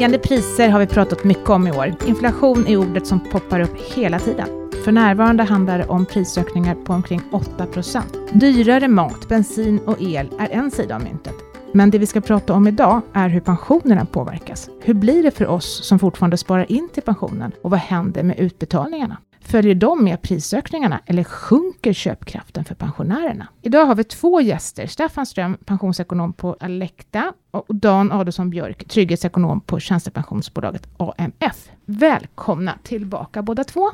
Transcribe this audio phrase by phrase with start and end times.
[0.00, 1.94] Stigande priser har vi pratat mycket om i år.
[2.06, 4.48] Inflation är ordet som poppar upp hela tiden.
[4.84, 8.02] För närvarande handlar det om prisökningar på omkring 8%
[8.32, 11.34] Dyrare mat, bensin och el är en sida av myntet.
[11.72, 14.70] Men det vi ska prata om idag är hur pensionerna påverkas.
[14.80, 18.38] Hur blir det för oss som fortfarande sparar in till pensionen och vad händer med
[18.38, 19.16] utbetalningarna?
[19.50, 23.46] Följer de med prisökningarna eller sjunker köpkraften för pensionärerna?
[23.62, 29.60] Idag har vi två gäster, Staffan Ström, pensionsekonom på Alekta och Dan Adolfsson Björk, trygghetsekonom
[29.60, 31.70] på tjänstepensionsbolaget AMF.
[31.84, 33.90] Välkomna tillbaka båda två.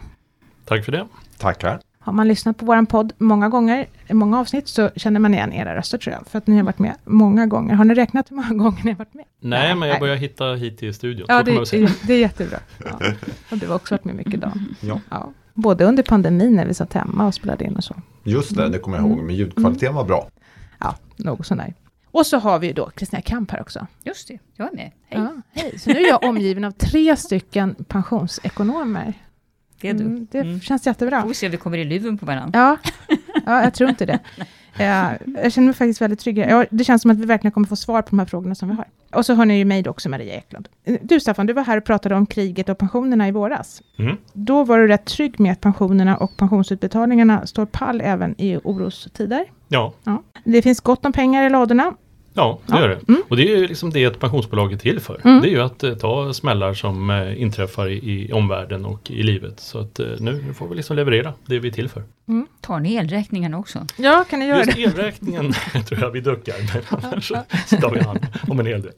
[0.65, 1.07] Tack för det.
[1.39, 1.81] Tackar.
[1.99, 5.53] Har man lyssnat på vår podd många gånger, i många avsnitt, så känner man igen
[5.53, 7.75] era röster tror jag, för att ni har varit med många gånger.
[7.75, 9.25] Har ni räknat hur många gånger ni har varit med?
[9.41, 11.27] Nej, Nej men jag börjar hitta hit till studion.
[11.29, 11.71] Ja, det,
[12.07, 12.59] det, är jättebra.
[12.85, 12.99] Ja.
[13.51, 14.75] Och du har också varit med mycket Dan.
[14.81, 15.01] Ja.
[15.11, 15.33] ja.
[15.57, 17.95] Både under pandemin när vi satt hemma och spelade in och så.
[18.25, 19.27] Just det, det kommer jag ihåg, mm.
[19.27, 20.29] men ljudkvaliteten var bra.
[20.79, 21.75] Ja, något sånär.
[22.11, 23.87] Och så har vi ju då Kristina Kamp här också.
[24.05, 24.91] Just det, jag är med.
[25.07, 25.21] Hej.
[25.21, 25.79] Ja, hej.
[25.79, 29.15] Så nu är jag omgiven av tre stycken pensionsekonomer.
[29.81, 30.05] Det är du.
[30.05, 30.61] Mm, det mm.
[30.61, 31.23] känns jättebra.
[31.23, 32.79] Får vi se om vi kommer i luven på varandra.
[33.09, 33.17] Ja,
[33.47, 34.19] ja jag tror inte det.
[34.79, 36.39] Ja, jag känner mig faktiskt väldigt trygg.
[36.39, 38.69] Ja, det känns som att vi verkligen kommer få svar på de här frågorna som
[38.69, 38.87] vi har.
[39.13, 40.69] Och så har ni ju mig då också, Maria Eklund.
[41.03, 43.83] Du Staffan, du var här och pratade om kriget och pensionerna i våras.
[43.99, 44.17] Mm.
[44.33, 49.45] Då var du rätt trygg med att pensionerna och pensionsutbetalningarna står pall även i orostider.
[49.69, 49.93] Ja.
[50.05, 50.23] ja.
[50.45, 51.95] Det finns gott om pengar i ladorna
[52.37, 52.81] Ja, det ja.
[52.81, 53.09] gör det.
[53.09, 53.23] Mm.
[53.29, 55.21] Och det är ju liksom det ett pensionsbolag är till för.
[55.25, 55.43] Mm.
[55.43, 59.23] Det är ju att eh, ta smällar som eh, inträffar i, i omvärlden och i
[59.23, 59.61] livet.
[59.61, 62.03] Så att eh, nu får vi liksom leverera det vi är till för.
[62.29, 62.47] Mm.
[62.61, 63.87] Tar ni elräkningarna också?
[63.97, 64.83] Ja, kan ni göra Just det?
[64.83, 65.53] elräkningen
[65.89, 67.33] tror jag vi duckar, men annars
[67.67, 68.93] ska vi hand om en hel del.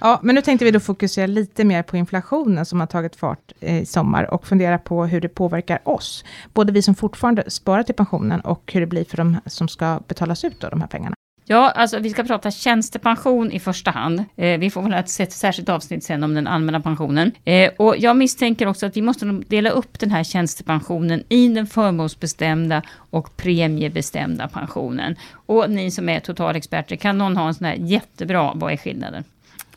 [0.00, 3.52] Ja, men nu tänkte vi då fokusera lite mer på inflationen som har tagit fart
[3.60, 6.24] i sommar och fundera på hur det påverkar oss.
[6.54, 10.00] Både vi som fortfarande sparar till pensionen och hur det blir för de som ska
[10.08, 11.14] betalas ut då, de här pengarna.
[11.46, 14.24] Ja, alltså vi ska prata tjänstepension i första hand.
[14.36, 17.32] Eh, vi får väl ett särskilt avsnitt sen om den allmänna pensionen.
[17.44, 21.66] Eh, och jag misstänker också att vi måste dela upp den här tjänstepensionen i den
[21.66, 25.16] förmånsbestämda och premiebestämda pensionen.
[25.46, 29.24] Och ni som är totalexperter, kan någon ha en sån här jättebra, vad är skillnaden?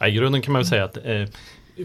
[0.07, 1.25] I grunden kan man väl säga att eh,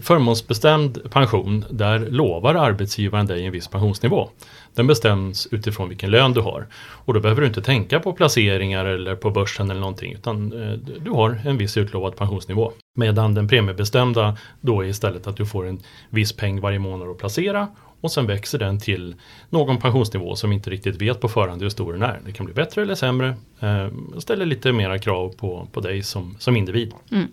[0.01, 4.29] förmånsbestämd pension, där lovar arbetsgivaren dig en viss pensionsnivå.
[4.75, 6.67] Den bestäms utifrån vilken lön du har.
[7.05, 10.73] Och då behöver du inte tänka på placeringar eller på börsen eller någonting utan eh,
[11.03, 12.71] du har en viss utlovad pensionsnivå.
[12.95, 15.79] Medan den premiebestämda då är istället att du får en
[16.09, 17.67] viss peng varje månad att placera
[18.03, 19.15] och sen växer den till
[19.49, 22.21] någon pensionsnivå som inte riktigt vet på förhand hur stor den är.
[22.25, 23.35] Det kan bli bättre eller sämre.
[23.59, 23.87] Eh,
[24.17, 26.93] ställer lite mera krav på, på dig som, som individ.
[27.11, 27.27] Mm.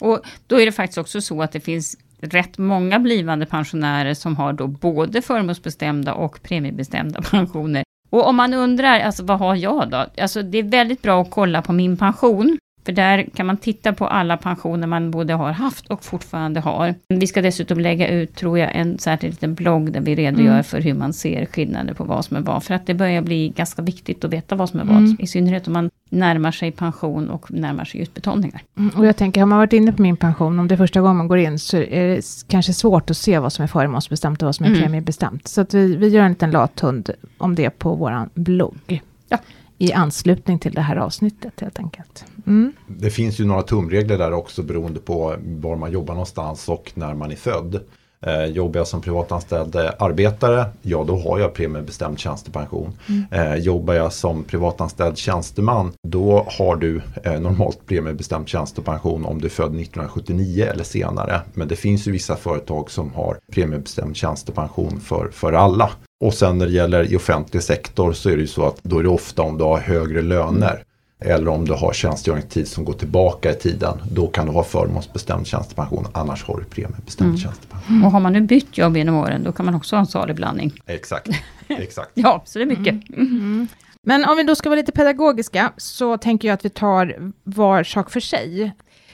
[0.00, 4.36] Och då är det faktiskt också så att det finns rätt många blivande pensionärer som
[4.36, 7.84] har då både förmånsbestämda och premiebestämda pensioner.
[8.10, 10.06] Och om man undrar, alltså vad har jag då?
[10.18, 12.58] Alltså det är väldigt bra att kolla på min pension.
[12.90, 16.94] För där kan man titta på alla pensioner man både har haft och fortfarande har.
[17.08, 20.64] Vi ska dessutom lägga ut, tror jag, en särskild liten blogg där vi redogör mm.
[20.64, 22.64] för hur man ser skillnader på vad som är vad.
[22.64, 24.96] För att det börjar bli ganska viktigt att veta vad som är vad.
[24.96, 25.16] Mm.
[25.18, 28.62] I synnerhet om man närmar sig pension och närmar sig utbetalningar.
[28.78, 31.00] Mm, och jag tänker, har man varit inne på min pension, om det är första
[31.00, 34.42] gången man går in, så är det kanske svårt att se vad som är förmånsbestämt
[34.42, 34.82] och vad som är mm.
[34.82, 35.48] premiebestämt.
[35.48, 39.02] Så att vi, vi gör en liten lathund om det på vår blogg.
[39.28, 39.38] Ja
[39.80, 42.24] i anslutning till det här avsnittet helt enkelt.
[42.46, 42.72] Mm.
[42.86, 47.14] Det finns ju några tumregler där också beroende på var man jobbar någonstans och när
[47.14, 47.80] man är född.
[48.26, 52.92] Eh, jobbar jag som privatanställd arbetare, ja då har jag premiebestämd tjänstepension.
[53.08, 53.24] Mm.
[53.30, 59.46] Eh, jobbar jag som privatanställd tjänsteman, då har du eh, normalt premiebestämd tjänstepension om du
[59.46, 61.40] är född 1979 eller senare.
[61.54, 65.90] Men det finns ju vissa företag som har premiebestämd tjänstepension för, för alla.
[66.20, 68.98] Och sen när det gäller i offentlig sektor så är det ju så att då
[68.98, 70.84] är det ofta om du har högre löner
[71.20, 73.98] eller om du har tjänstgöringstid som går tillbaka i tiden.
[74.12, 76.06] Då kan du ha förmånsbestämd tjänstepension.
[76.12, 77.40] Annars har du premiebestämd mm.
[77.40, 78.04] tjänstepension.
[78.04, 80.36] Och har man nu bytt jobb genom åren då kan man också ha en salig
[80.36, 80.72] blandning.
[80.86, 81.28] Exakt.
[81.68, 82.10] Exakt.
[82.14, 83.08] ja, så det är mycket.
[83.08, 83.26] Mm.
[83.26, 83.68] Mm.
[84.02, 87.84] Men om vi då ska vara lite pedagogiska så tänker jag att vi tar var
[87.84, 88.72] sak för sig.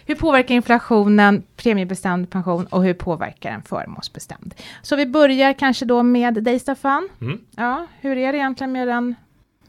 [0.08, 4.54] Hur påverkar inflationen premiebestämd pension och hur påverkar den förmånsbestämd?
[4.82, 7.08] Så vi börjar kanske då med dig Staffan.
[7.20, 7.40] Mm.
[7.56, 9.14] Ja, hur är det egentligen med den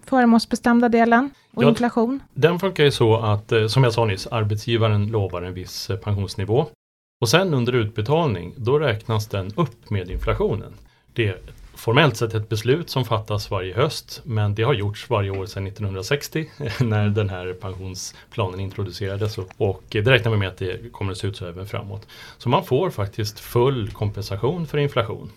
[0.05, 2.19] förmånsbestämda delen och ja, inflation?
[2.33, 5.97] Den funkar ju så att, eh, som jag sa nyss, arbetsgivaren lovar en viss eh,
[5.97, 6.65] pensionsnivå.
[7.21, 10.73] Och sen under utbetalning, då räknas den upp med inflationen.
[11.13, 11.35] Det
[11.77, 15.67] formellt sett ett beslut som fattas varje höst men det har gjorts varje år sedan
[15.67, 16.45] 1960
[16.79, 21.27] när den här pensionsplanen introducerades och det räknar vi med att det kommer att se
[21.27, 22.07] ut så även framåt.
[22.37, 25.31] Så man får faktiskt full kompensation för inflation.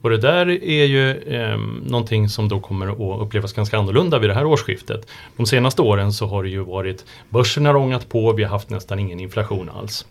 [0.00, 4.30] Och det där är ju eh, någonting som då kommer att upplevas ganska annorlunda vid
[4.30, 5.08] det här årsskiftet.
[5.36, 8.70] De senaste åren så har det ju varit börsen har ångat på, vi har haft
[8.70, 10.06] nästan ingen inflation alls.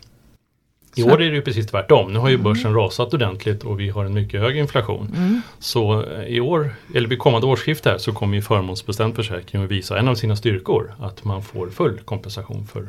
[0.95, 2.13] I år är det ju precis tvärtom.
[2.13, 5.11] Nu har ju börsen rasat ordentligt och vi har en mycket hög inflation.
[5.17, 5.41] Mm.
[5.59, 9.71] Så eh, i år, eller vid kommande årsskifte här, så kommer ju förmånsbestämd försäkring att
[9.71, 10.93] visa en av sina styrkor.
[11.01, 12.87] Att man får full kompensation för eh,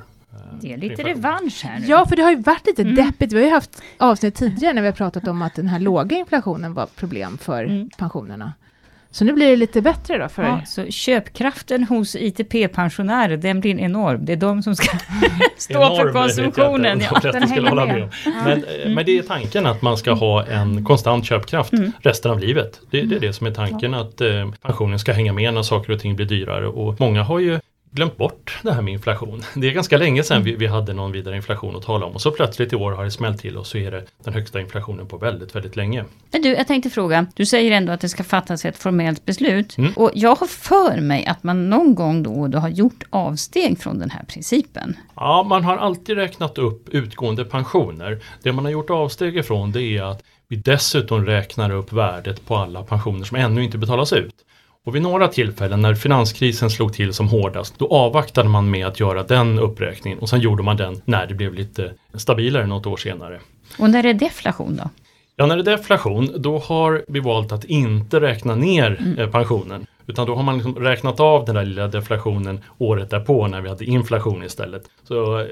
[0.60, 1.86] Det är lite revansch här nu.
[1.86, 2.94] Ja, för det har ju varit lite Mm.
[2.94, 3.32] deppigt.
[3.32, 6.16] Vi har ju haft avsnitt tidigare när vi har pratat om att den här låga
[6.16, 7.90] inflationen var problem för Mm.
[7.98, 8.52] pensionerna.
[9.10, 10.42] Så nu blir det lite bättre då för...
[10.42, 14.24] Ja, så köpkraften hos ITP-pensionärer, den blir enorm.
[14.24, 14.98] Det är de som ska
[15.56, 16.92] stå Enorm, för vet jag konsumtionen.
[17.02, 17.32] inte Ja.
[17.32, 17.94] den skulle hålla med.
[17.94, 18.10] med om.
[18.44, 21.92] Men, eh, men det är tanken att man ska ha en konstant köpkraft Mm.
[22.00, 22.80] resten av livet.
[22.90, 25.92] Det, det är det som är tanken att eh, pensionen ska hänga med när saker
[25.92, 26.66] och ting blir dyrare.
[26.66, 27.60] Och många har ju
[27.96, 29.42] glömt bort det här med inflation.
[29.54, 32.20] Det är ganska länge sedan vi, vi hade någon vidare inflation att tala om och
[32.20, 35.06] så plötsligt i år har det smällt till och så är det den högsta inflationen
[35.06, 36.04] på väldigt, väldigt länge.
[36.32, 39.78] Men du, jag tänkte fråga, du säger ändå att det ska fattas ett formellt beslut.
[39.78, 39.92] Mm.
[39.96, 43.78] Och jag har för mig att man någon gång då och då har gjort avsteg
[43.78, 44.96] från den här principen.
[45.14, 48.20] Ja, man har alltid räknat upp utgående pensioner.
[48.42, 52.56] Det man har gjort avsteg ifrån det är att vi dessutom räknar upp värdet på
[52.56, 54.34] alla pensioner som ännu inte betalas ut.
[54.86, 59.00] Och vid några tillfällen när finanskrisen slog till som hårdast, då avvaktade man med att
[59.00, 62.96] göra den uppräkningen och sen gjorde man den när det blev lite stabilare något år
[62.96, 63.40] senare.
[63.78, 64.90] Och när är deflation då?
[65.36, 69.18] Ja, när det är deflation, då har vi valt att inte räkna ner Mm.
[69.18, 69.86] eh, pensionen.
[70.06, 73.68] Utan då har man liksom räknat av den där lilla deflationen året därpå när vi
[73.68, 74.82] hade inflation istället.
[75.08, 75.46] Så eh,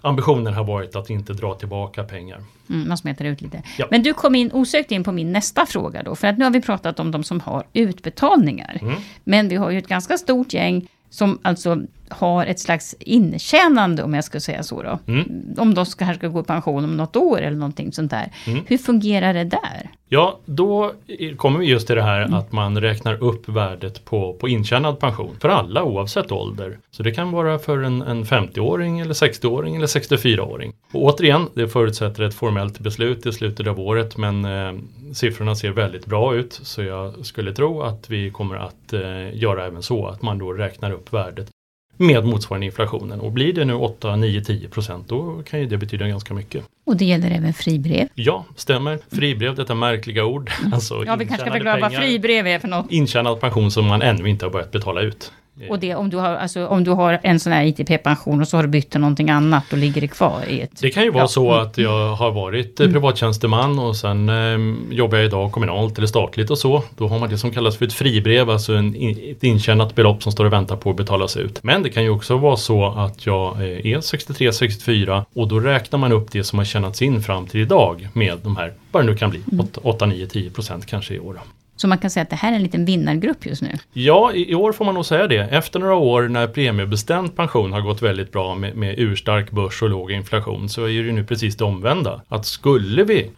[0.00, 2.40] ambitionen har varit att inte dra tillbaka pengar.
[2.70, 3.62] Mm, man smetar ut lite.
[3.78, 3.86] Ja.
[3.90, 6.14] Men du kom in osökt in på min nästa fråga då.
[6.14, 8.78] För att nu har vi pratat om de som har utbetalningar.
[8.82, 8.94] Mm.
[9.24, 14.14] Men vi har ju ett ganska stort gäng som alltså har ett slags intjänande, om
[14.14, 14.98] jag ska säga så då.
[15.06, 15.54] Mm.
[15.58, 18.32] Om de ska, kanske ska gå i pension om något år eller någonting sånt där.
[18.46, 18.60] Mm.
[18.66, 19.90] Hur fungerar det där?
[20.10, 20.92] Ja, då
[21.36, 25.36] kommer vi just till det här att man räknar upp värdet på, på intjänad pension
[25.40, 26.78] för alla oavsett ålder.
[26.90, 30.72] Så det kan vara för en, en 50-åring eller 60-åring eller 64-åring.
[30.92, 34.72] Och återigen, det förutsätter ett formellt beslut i slutet av året men eh,
[35.12, 39.66] siffrorna ser väldigt bra ut så jag skulle tro att vi kommer att eh, göra
[39.66, 41.50] även så att man då räknar upp värdet
[41.98, 43.20] med motsvarande inflationen.
[43.20, 46.64] Och blir det nu 8, 9, 10 procent då kan ju det betyda ganska mycket.
[46.86, 48.08] Och det gäller även fribrev.
[48.14, 48.98] Ja, stämmer.
[49.10, 50.50] Fribrev, detta märkliga ord.
[50.72, 52.90] Alltså Ja, vi kanske ska förklara vad fribrev är för något.
[52.92, 55.32] Intjänad pension som man ännu inte har börjat betala ut.
[55.70, 58.56] Och det om du har, alltså, om du har en sån här ITP-pension och så
[58.56, 60.70] har du bytt till någonting annat, då ligger det kvar i ett...
[60.80, 61.28] Det kan ju vara Ja.
[61.28, 66.06] så att jag har varit eh, privattjänsteman och sen eh, jobbar jag idag kommunalt eller
[66.06, 66.82] statligt och så.
[66.96, 68.94] Då har man det som kallas för ett fribrev, alltså en,
[69.30, 71.62] ett intjänat belopp som står och väntar på att betalas ut.
[71.62, 75.98] Men det kan ju också vara så att jag eh, är 63-64 och då räknar
[75.98, 79.06] man upp det som har tjänats in fram till idag med de här, vad det
[79.10, 79.42] nu kan bli,
[79.82, 81.40] 8, 9, 10 procent kanske i år.
[81.78, 83.72] Så man kan säga att det här är en liten vinnargrupp just nu.
[83.92, 85.38] Ja, i, i år får man nog säga det.
[85.38, 89.90] Efter några år när premiebestämd pension har gått väldigt bra med, med urstark börs och
[89.90, 92.22] låg inflation så är det ju nu precis det omvända.
[92.28, 93.30] Att skulle vi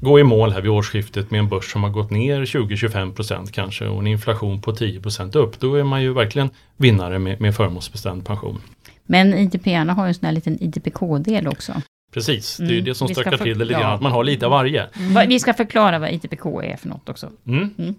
[0.00, 3.86] gå i mål här vid årsskiftet med en börs som har gått ner 20-25% kanske
[3.86, 8.26] och en inflation på 10% upp, då är man ju verkligen vinnare med, med förmånsbestämd
[8.26, 8.60] pension.
[9.06, 11.72] Men ITP-arna har ju en sån här liten ITPK-del också.
[12.16, 14.46] Precis, det är Mm, det som stökar till det lite grann, att man har lite
[14.46, 14.86] av varje.
[15.14, 17.28] Va- Vi ska förklara vad ITPK är för något också.
[17.46, 17.70] Mm.
[17.78, 17.94] Mm.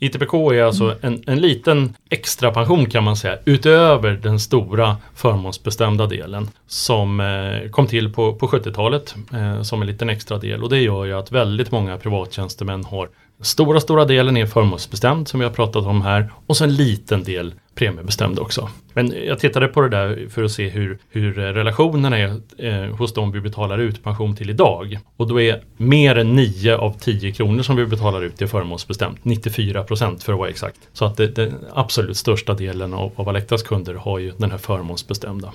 [0.00, 6.06] ITPK är alltså en, en liten extra pension kan man säga utöver den stora förmånsbestämda
[6.06, 10.70] delen som eh, kom till på, på 70-talet eh, som en liten extra del och
[10.70, 13.08] det gör ju att väldigt många privattjänstemän har
[13.40, 17.24] stora, stora delen är förmånsbestämd som vi har pratat om här och så en liten
[17.24, 18.68] del premiebestämd också.
[18.94, 23.14] Men jag tittade på det där för att se hur, hur relationerna är eh, hos
[23.14, 24.98] de vi betalar ut pension till idag.
[25.16, 29.24] Och då är mer än 9 av 10 kronor som vi betalar ut är förmånsbestämt.
[29.24, 30.78] 94 procent för att vara exakt.
[30.92, 34.58] Så att det, den absolut största delen av, av Alectas kunder har ju den här
[34.58, 35.52] förmånsbestämda.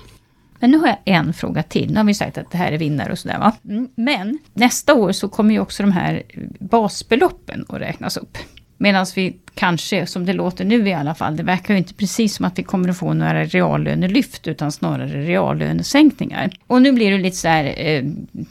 [0.58, 1.90] Men nu har jag en fråga till.
[1.90, 3.52] Nu har vi sagt att det här är vinnare och sådär va.
[3.64, 6.22] Mm, men nästa år så kommer ju också de här
[6.60, 8.38] basbeloppen att räknas upp.
[8.76, 12.34] Medan vi kanske, som det låter nu i alla fall, det verkar ju inte precis
[12.34, 16.50] som att vi kommer att få några reallönelyft utan snarare reallönesänkningar.
[16.66, 18.04] Och nu blir det lite så här, eh,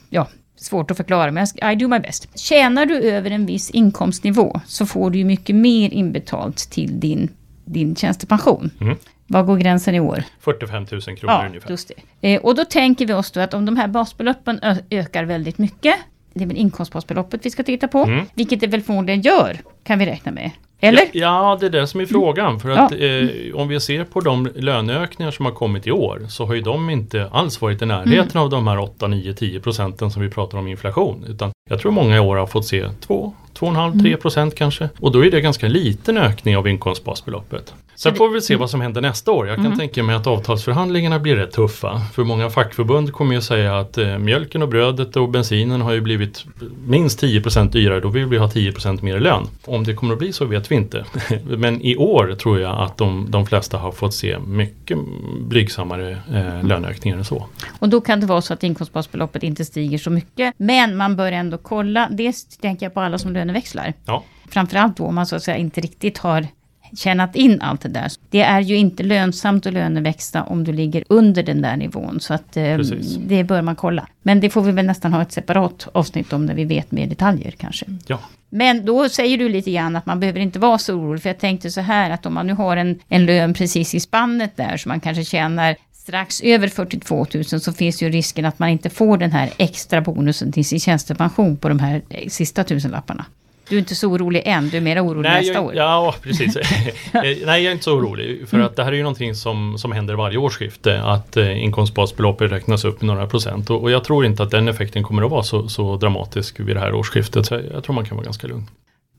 [0.09, 2.39] ja, svårt att förklara men I do my best.
[2.39, 7.29] Tjänar du över en viss inkomstnivå så får du ju mycket mer inbetalt till din,
[7.65, 8.69] din tjänstepension.
[8.81, 8.97] Mm.
[9.27, 10.23] Var går gränsen i år?
[10.39, 11.69] 45 000 kronor Ja, ungefär.
[11.69, 12.33] just det.
[12.33, 15.95] Eh, och då tänker vi oss då att om de här basbeloppen ökar väldigt mycket,
[16.33, 18.25] det är väl inkomstbasbeloppet vi ska titta på, Mm.
[18.33, 20.51] vilket det väl förmodligen gör, kan vi räkna med.
[20.79, 21.01] Eller?
[21.01, 21.09] Ja,
[21.51, 22.59] ja, det är det som är frågan.
[22.59, 22.75] För Ja.
[22.79, 26.53] att eh, om vi ser på de löneökningar som har kommit i år så har
[26.53, 28.43] ju de inte alls varit i närheten Mm.
[28.43, 31.25] av de här 8, 9, 10 procenten som vi pratar om inflation.
[31.29, 33.99] Utan jag tror många i år har fått se 2, 2,5, Mm.
[34.03, 34.89] 3 procent kanske.
[34.99, 37.73] Och då är det ganska liten ökning av inkomstbasbeloppet.
[37.95, 39.47] Sen får vi se vad som händer nästa år.
[39.47, 39.77] Jag kan Mm.
[39.77, 42.01] tänka mig att avtalsförhandlingarna blir rätt tuffa.
[42.13, 46.01] För många fackförbund kommer ju säga att eh, mjölken och brödet och bensinen har ju
[46.01, 46.45] blivit
[46.87, 47.99] minst 10% dyrare.
[47.99, 49.47] Då vill vi ha 10% mer i lön.
[49.65, 51.05] Om det kommer att bli så vet vi inte.
[51.57, 54.97] Men i år tror jag att de, de flesta har fått se mycket
[55.39, 57.45] blygsammare eh, löneökningar än så.
[57.79, 60.53] Och då kan det vara så att inkomstbasbeloppet inte stiger så mycket.
[60.57, 62.07] Men man bör ändå kolla.
[62.11, 63.93] Dels tänker jag på alla som löneväxlar.
[64.05, 66.47] Ja, Framförallt då om man så att säga inte riktigt har
[66.95, 68.11] tjänat in allt det där.
[68.29, 72.19] Det är ju inte lönsamt att löneväxla om du ligger under den där nivån.
[72.19, 72.77] Så att eh,
[73.17, 74.07] det bör man kolla.
[74.21, 77.07] Men det får vi väl nästan ha ett separat avsnitt om när vi vet mer
[77.07, 77.85] detaljer kanske.
[78.07, 78.19] ja.
[78.49, 81.21] Men då säger du lite grann att man behöver inte vara så orolig.
[81.21, 83.99] För jag tänkte så här att om man nu har en, en lön precis i
[83.99, 88.59] spannet där så man kanske tjänar strax över 42 000 så finns ju risken att
[88.59, 92.63] man inte får den här extra bonusen till sin tjänstepension på de här eh, sista
[92.63, 93.25] tusenlapparna.
[93.69, 95.75] Du är inte så orolig än, du är mer orolig Nej, nästa jag, år.
[95.75, 96.57] ja, precis.
[97.13, 98.49] Nej, jag är inte så orolig.
[98.49, 101.01] För att det här är ju någonting som, som händer varje årsskifte.
[101.03, 103.69] Att eh, inkomstbasbeloppet räknas upp med några procent.
[103.69, 106.75] Och, och jag tror inte att den effekten kommer att vara så, så dramatisk vid
[106.75, 107.45] det här årsskiftet.
[107.45, 108.69] Så jag, jag tror man kan vara ganska lugn.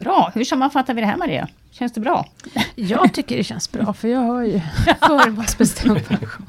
[0.01, 1.49] Bra, hur sammanfattar vi det här Maria?
[1.73, 2.27] Känns det bra?
[2.75, 4.61] Jag tycker det känns bra, för jag har ju
[5.01, 6.47] förmånsbestämd pension.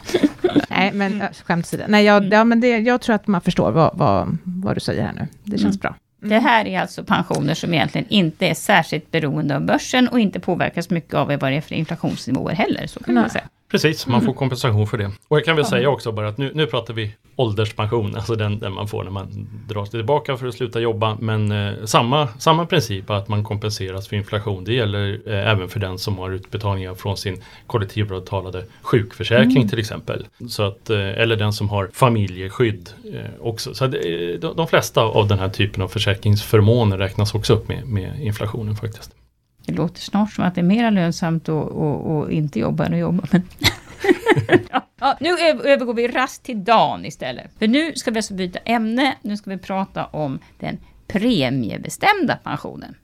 [0.70, 1.84] Nej, men äh, skämt åsido.
[1.88, 5.04] Nej, jag, ja, men det, jag tror att man förstår vad, vad, vad du säger
[5.04, 5.28] här nu.
[5.44, 5.78] Det känns Mm.
[5.82, 5.96] bra.
[6.29, 10.39] Det här är alltså pensioner som egentligen inte är särskilt beroende av börsen och inte
[10.39, 12.88] påverkas mycket av vad det är för inflationsnivåer heller.
[12.88, 13.50] Så kan man säga.
[13.72, 14.36] Precis, man får Mm.
[14.38, 15.12] kompensation för det.
[15.27, 18.60] Och jag kan väl säga också bara att nu, nu pratar vi ålderspension, alltså den,
[18.60, 21.17] den man får när man drar sig tillbaka för att sluta jobba.
[21.19, 25.79] Men eh, samma, samma princip att man kompenseras för inflation, det gäller eh, även för
[25.79, 29.69] den som har utbetalningar från sin kollektivavtalade sjukförsäkring Mm.
[29.69, 30.27] till exempel.
[30.50, 33.74] Så att, eh, eller den som har familjeskydd eh, också.
[33.74, 34.00] Så att, eh,
[34.39, 38.75] de, de flesta av den här typen av försäkringsförmåner räknas också upp med, med inflationen
[38.75, 39.12] faktiskt.
[39.65, 42.93] Det låter snart som att det är mer lönsamt att, att, att inte jobba än
[42.93, 43.27] att jobba.
[43.31, 43.41] Men
[45.00, 45.29] ja, nu
[45.63, 47.51] övergår vi rast till dagen istället.
[47.60, 49.15] För nu ska vi alltså byta ämne.
[49.22, 52.95] Nu ska vi prata om den premiebestämda pensionen.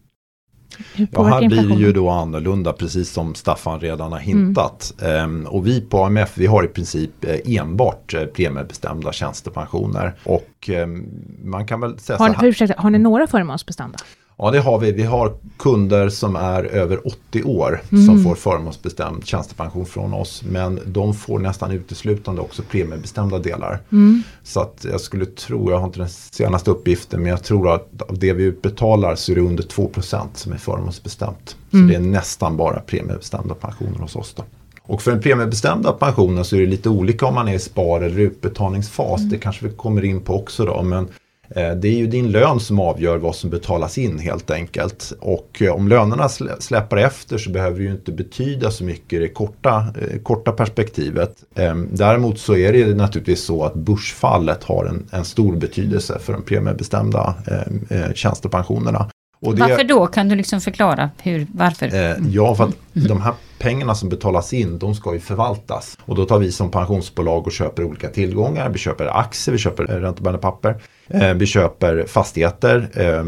[1.12, 4.94] Ja, här blir det ju då annorlunda precis som Staffan redan har hintat.
[5.02, 10.14] Ehm, och vi på AMF vi har i princip eh, enbart eh, premiebestämda tjänstepensioner.
[10.24, 11.06] Och ehm,
[11.44, 12.48] man kan väl säga Har, så ni- här.
[12.48, 13.98] ursäkta, har ni några förmånsbestämda?
[14.44, 14.92] Ja det har vi.
[14.92, 18.06] Vi har kunder som är över 80 år Mm.
[18.06, 20.44] som får förmånsbestämd tjänstepension från oss.
[20.50, 23.80] Men de får nästan uteslutande också premiebestämda delar.
[23.92, 24.24] Mm.
[24.44, 28.02] Så att jag skulle tro, jag har inte den senaste uppgiften, men jag tror att
[28.02, 31.56] av det vi utbetalar så är det under 2% som är förmånsbestämt.
[31.72, 31.90] Så Mm.
[31.90, 34.44] det är nästan bara premiebestämda pensioner hos oss då.
[34.84, 38.02] Och för den premiebestämda pensionen så är det lite olika om man är i spar
[38.02, 39.22] eller utbetalningsfas.
[39.22, 40.82] Det kanske vi kommer in på också då.
[40.84, 41.08] Men
[41.56, 45.14] Eh, det är ju din lön som avgör vad som betalas in helt enkelt.
[45.20, 46.30] Och eh, om lönerna
[46.60, 50.52] släpar efter så behöver det ju inte betyda så mycket i det korta, eh, korta
[50.52, 51.36] perspektivet.
[51.56, 56.34] Ehm, däremot så är det naturligtvis så att börsfallet har en, en stor betydelse för
[56.34, 59.10] de premiebestämda ehm, tjänstepensionerna.
[59.42, 60.08] Och det- Varför då?
[60.08, 61.96] Kan du liksom förklara hur, varför?
[61.96, 65.98] Eh, ja, för att de här pengarna som betalas in, de ska ju förvaltas.
[66.06, 68.70] Och då tar vi som pensionsbolag och köper olika tillgångar.
[68.70, 70.82] Vi köper aktier, vi köper eh, räntebärande papper.
[71.08, 73.24] Eh, vi köper fastigheter, eh,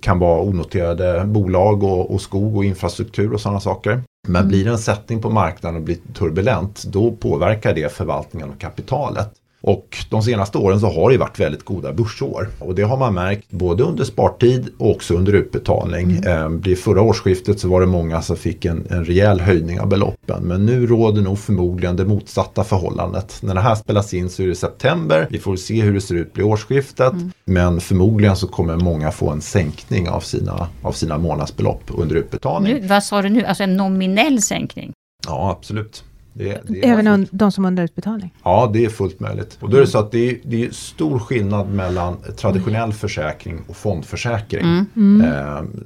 [0.00, 4.02] kan vara onoterade bolag och, och skog och infrastruktur och sådana saker.
[4.28, 8.54] Men blir det en sättning på marknaden och blir turbulent, då påverkar det förvaltningen av
[8.54, 9.30] kapitalet.
[9.68, 12.48] Och de senaste åren så har det varit väldigt goda börsår.
[12.58, 16.16] Och det har man märkt både under spartid och också under utbetalning.
[16.26, 19.88] Eh, vid förra årsskiftet så var det många som fick en, en rejäl höjning av
[19.88, 20.42] beloppen.
[20.42, 23.38] Men nu råder nog förmodligen det motsatta förhållandet.
[23.42, 25.26] När det här spelas in så är det september.
[25.30, 27.12] Vi får se hur det ser ut vid årsskiftet.
[27.44, 32.74] Men förmodligen så kommer många få en sänkning av sina, av sina månadsbelopp under utbetalning.
[32.74, 33.44] Nu, vad sa du nu?
[33.44, 34.92] Alltså en nominell sänkning?
[35.26, 36.04] Ja, absolut.
[36.38, 38.34] Det, det är Även fullt- de som under utbetalning?
[38.44, 39.58] Ja, det är fullt möjligt.
[39.60, 43.60] Och då är det så att det är, det är stor skillnad mellan traditionell försäkring
[43.68, 44.66] och fondförsäkring.
[44.66, 44.78] Eh,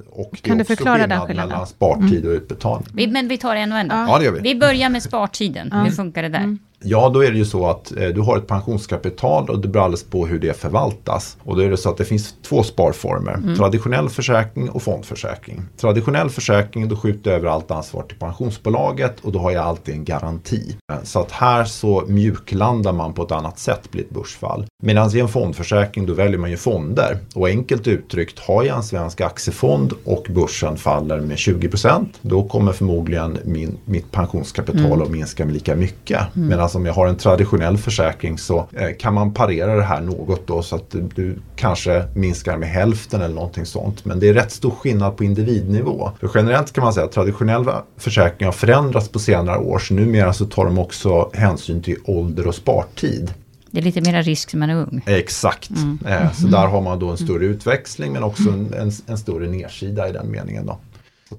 [0.09, 1.49] och det Kan är du också förklara den skillnad skillnaden?
[1.49, 2.87] mellan spartid och utbetalning.
[2.93, 3.87] Vi, men vi tar en och en.
[3.91, 4.05] Ja.
[4.09, 4.39] Ja, det gör vi.
[4.39, 5.71] Vi börjar med spartiden.
[5.71, 6.57] Hur funkar det där?
[6.83, 9.83] Ja, då är det ju så att eh, du har ett pensionskapital och det beror
[9.83, 11.37] alldeles på hur det förvaltas.
[11.43, 13.55] Och då är det så att det finns två sparformer.
[13.57, 15.61] Traditionell försäkring och fondförsäkring.
[15.77, 19.95] Traditionell försäkring, då skjuter jag över allt ansvar till pensionsbolaget och då har jag alltid
[19.95, 20.75] en garanti.
[21.03, 24.65] Så att här så mjuklandar man på ett annat sätt vid ett börsfall.
[24.83, 27.17] Medan i en fondförsäkring då väljer man ju fonder.
[27.35, 32.71] Och enkelt uttryckt, har jag en svensk aktiefond och börsen faller med 20% då kommer
[32.71, 36.21] förmodligen min, mitt pensionskapital att minska med lika mycket.
[36.33, 40.01] Medan Medan om jag har en traditionell försäkring så eh, kan man parera det här
[40.01, 44.05] något då så att du, du kanske minskar med hälften eller någonting sånt.
[44.05, 46.11] Men det är rätt stor skillnad på individnivå.
[46.19, 49.79] För generellt kan man säga att traditionella försäkringar har förändrats på senare år.
[49.79, 53.33] Så numera så tar de också hänsyn till ålder och spartid.
[53.71, 55.01] Det är lite mera risk när man är ung.
[55.05, 55.69] Exakt.
[55.69, 55.99] Mm.
[56.07, 59.47] Eh, Så där har man då en större utväxling men också en, en, en större
[59.47, 60.65] nedsida i den meningen.
[60.65, 60.77] Då.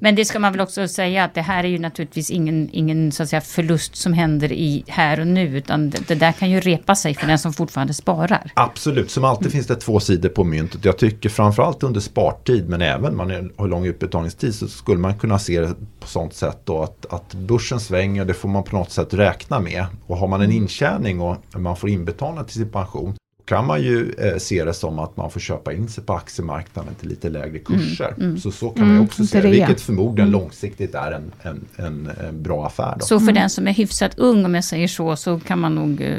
[0.01, 3.13] Men det ska man väl också säga att det här är ju naturligtvis ingen, ingen
[3.13, 5.59] så att säga, förlust som händer i här och nu.
[5.59, 8.53] Utan det, det där kan ju repa sig för den som fortfarande sparar.
[8.55, 10.85] Absolut, som alltid finns det två sidor på myntet.
[10.85, 15.39] Jag tycker framförallt under spartid men även man har lång utbetalningstid så skulle man kunna
[15.39, 18.91] se det på sånt sätt då att, att börsen svänger, det får man på något
[18.91, 19.87] sätt räkna med.
[20.07, 24.13] Och har man en intjäning och man får inbetalning till sin pension kan man ju
[24.19, 27.59] eh, se det som att man får köpa in sig på aktiemarknaden till lite lägre
[27.59, 28.37] kurser.
[28.43, 32.11] Så så kan man Mm, också se det, vilket förmodligen långsiktigt är en, en, en,
[32.29, 32.97] en bra affär.
[32.99, 33.07] Då.
[33.07, 36.01] Så för den som är hyfsat ung, om jag säger så, så kan man nog
[36.01, 36.17] eh,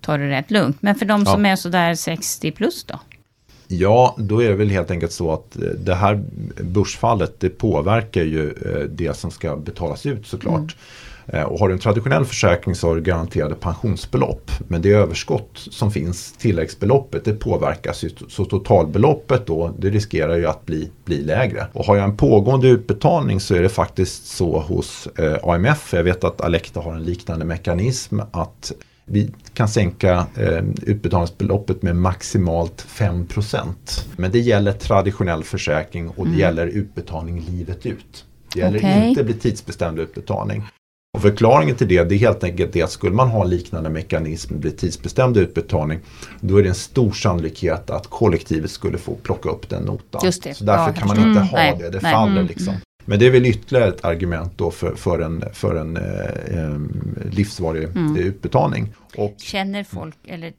[0.00, 0.76] ta det rätt lugnt.
[0.80, 1.32] Men för de Ja.
[1.32, 3.00] som är sådär 60 plus då?
[3.68, 6.24] Ja, då är det väl helt enkelt så att eh, det här
[6.62, 10.60] börsfallet det påverkar ju eh, det som ska betalas ut såklart.
[10.62, 10.76] Eh,
[11.26, 14.50] Och har du en traditionell försäkring så har du garanterade pensionsbelopp.
[14.68, 18.10] Men det överskott som finns, tilläggsbeloppet, det påverkas ju.
[18.28, 21.66] Så totalbeloppet då, det riskerar ju att bli, bli lägre.
[21.72, 26.04] Och har jag en pågående utbetalning så är det faktiskt så hos eh, AMF, jag
[26.04, 28.72] vet att Alecta har en liknande mekanism, att
[29.04, 33.72] vi kan sänka eh, utbetalningsbeloppet med maximalt 5%
[34.16, 38.24] Men det gäller traditionell försäkring och det gäller utbetalning livet ut.
[38.54, 39.08] Det gäller Okej.
[39.08, 40.62] inte bli tidsbestämd utbetalning.
[41.14, 44.58] Och förklaringen till det, det är helt enkelt det att skulle man ha liknande mekanism,
[44.60, 45.98] bli tidsbestämd utbetalning,
[46.40, 50.20] då är det en stor sannolikhet att kollektivet skulle få plocka upp den notan.
[50.24, 50.54] Det.
[50.54, 51.42] Så därför Ja, kan man inte Mm.
[51.48, 52.12] ha Nej, det, det nej.
[52.12, 52.46] faller Mm.
[52.46, 52.74] liksom.
[53.04, 56.78] Men det är väl ytterligare ett argument då för, för en, för en eh, eh,
[57.30, 58.16] livsvarig Mm.
[58.16, 58.94] eh, utbetalning.
[59.16, 60.52] Och Känner folk, eller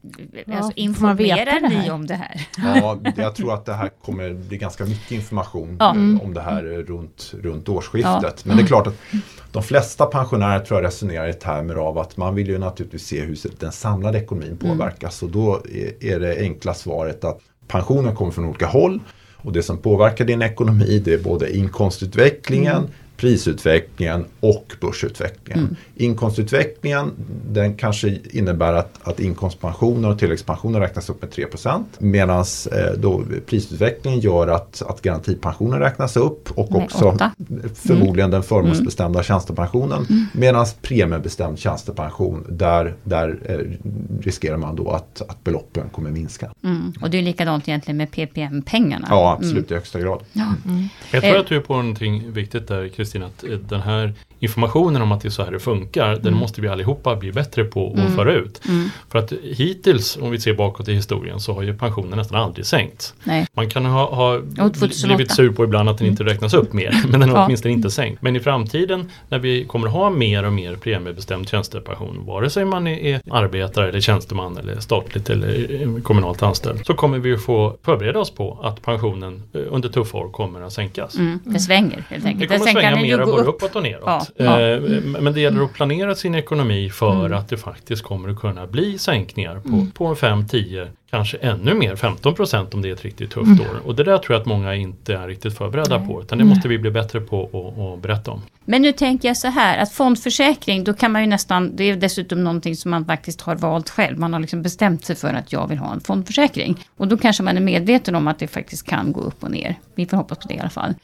[0.46, 2.40] Ja, alltså, informerar ni om det här?
[2.58, 5.90] ja, jag tror att det här kommer bli ganska mycket information Ja.
[5.90, 6.20] eh, Mm.
[6.20, 8.44] om det här runt, runt årsskiftet.
[8.44, 8.94] Men det är klart att
[9.52, 13.20] de flesta pensionärer tror jag resonerar i termer av att man vill ju naturligtvis se
[13.20, 15.22] hur den samlade ekonomin påverkas.
[15.22, 19.00] Och då är, är det enkla svaret att pensionen kommer från olika håll.
[19.36, 25.76] Och det som påverkar din ekonomi det är både inkomstutvecklingen, prisutvecklingen och börsutvecklingen.
[25.96, 27.12] Inkomstutvecklingen
[27.50, 34.20] den kanske innebär att, att inkomstpensioner och tilläggspensioner räknas upp med 3% medan eh, prisutvecklingen
[34.20, 37.32] gör att, att garantipensionen räknas upp och Med också åtta.
[37.74, 40.06] förmodligen den förmånsbestämda tjänstepensionen.
[40.32, 43.58] Medan premiebestämd tjänstepension där, där eh,
[44.24, 46.50] riskerar man då att, att beloppen kommer minska.
[46.64, 46.92] Mm.
[47.00, 49.06] Och det är likadant egentligen med PPM-pengarna.
[49.10, 50.20] Ja, absolut i högsta grad.
[51.12, 51.40] Jag tror Eh.
[51.40, 55.20] att du är på någonting viktigt där Kristina, att eh, den här informationen om att
[55.20, 56.38] det är så här det funkar, den Mm.
[56.38, 58.62] måste vi allihopa bli bättre på att föra ut.
[59.10, 62.66] För att hittills, om vi ser bakåt i historien, så har ju pensionen nästan aldrig
[62.66, 63.14] sänkts.
[63.24, 63.46] Nej.
[63.54, 65.06] Man kan ha, ha 2008.
[65.06, 67.44] blivit sur på ibland att den inte räknas upp mer, men den har Ja.
[67.44, 68.22] åtminstone inte sänkt.
[68.22, 72.86] Men i framtiden när vi kommer ha mer och mer premiebestämd tjänstepension, vare sig man
[72.86, 77.76] är, arbetare eller tjänsteman eller statligt eller eh, kommunalt anställd, så kommer vi ju få
[77.82, 81.14] förbereda oss på att pensionen eh, under tuffa år kommer att sänkas.
[81.18, 81.38] Mm.
[81.44, 82.50] Det svänger helt Det enkelt.
[82.52, 83.48] kommer Sen svänga kan den ju mer gå både upp.
[83.48, 84.02] uppåt och neråt.
[84.06, 84.60] Ja, ja.
[84.60, 84.80] Eh,
[85.20, 88.98] Men det gäller att planera sin ekonomi för att det faktiskt kommer att kunna bli
[88.98, 93.30] sänkningar på, på 5, 10, kanske ännu mer, 15 procent om det är ett riktigt
[93.30, 93.80] tufft år.
[93.86, 96.22] Och det där tror jag att många inte är riktigt förberedda på.
[96.22, 97.42] Utan det måste vi bli bättre på
[97.96, 98.42] att berätta om.
[98.64, 101.96] Men nu tänker jag så här att fondförsäkring, då kan man ju nästan, det är
[101.96, 104.18] dessutom någonting som man faktiskt har valt själv.
[104.18, 106.84] Man har liksom bestämt sig för att jag vill ha en fondförsäkring.
[106.96, 109.74] Och då kanske man är medveten om att det faktiskt kan gå upp och ner.
[109.94, 110.94] Vi får hoppas på det i alla fall.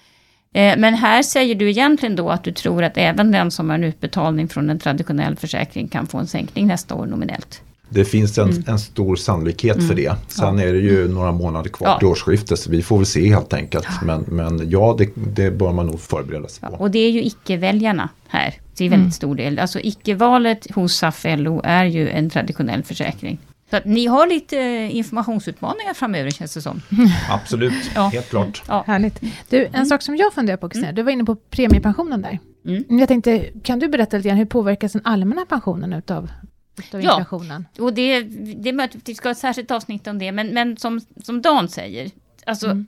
[0.53, 3.75] Eh, Men här säger du egentligen då att du tror att även den som har
[3.75, 7.61] en utbetalning från en traditionell försäkring kan få en sänkning nästa år nominellt.
[7.89, 10.13] Det finns en, en stor sannolikhet för det.
[10.29, 11.99] Sen är det ju några månader kvar Ja.
[11.99, 13.87] till årsskiftet så vi får väl se helt enkelt.
[14.03, 16.83] Men, men ja, det, det bör man nog förbereda sig Ja, på.
[16.83, 19.59] och det är ju icke-väljarna här till väldigt stor del.
[19.59, 23.39] Alltså icke-valet hos SAF LO är ju en traditionell försäkring.
[23.73, 26.83] Så att ni har lite eh, informationsutmaningar framöver känns det som.
[27.31, 28.09] Absolut, Ja.
[28.09, 28.63] helt klart.
[28.69, 28.85] Ja.
[28.87, 29.21] Härligt.
[29.49, 32.39] Du, en sak som jag funderar på Kristina, du var inne på premiepensionen där.
[32.67, 32.99] Mm.
[32.99, 36.31] Jag tänkte, kan du berätta lite grann, hur påverkas den allmänna pensionen utav,
[36.79, 37.11] utav Ja.
[37.11, 37.67] inflationen?
[37.79, 38.21] Och det,
[38.63, 41.01] det är möjligt att vi ska ha ett särskilt avsnitt om det, men, men som,
[41.25, 42.11] som Dan säger,
[42.47, 42.85] alltså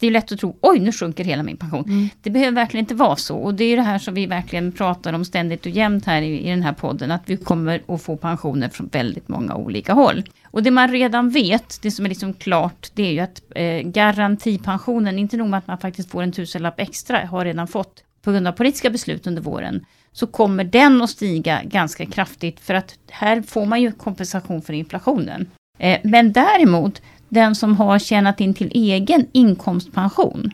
[0.00, 2.10] det är lätt att tro, oj nu sjunker hela min pension.
[2.22, 3.36] Det behöver verkligen inte vara så.
[3.36, 6.46] Och det är det här som vi verkligen pratar om ständigt och jämt här i,
[6.46, 10.22] i den här podden, att vi kommer att få pensioner från väldigt många olika håll.
[10.44, 13.80] Och det man redan vet, det som är liksom klart, det är ju att eh,
[13.80, 18.32] garantipensionen, inte nog med att man faktiskt får en tusenlapp extra, har redan fått på
[18.32, 22.98] grund av politiska beslut under våren, så kommer den att stiga ganska kraftigt för att
[23.08, 25.50] här får man ju kompensation för inflationen.
[25.78, 30.50] Eh, men däremot, den som har tjänat in till egen inkomstpension,